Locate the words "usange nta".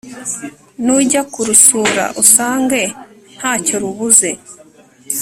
2.21-3.53